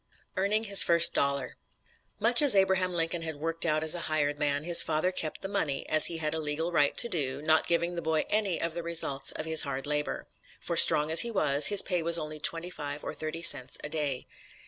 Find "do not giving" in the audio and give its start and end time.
7.07-7.93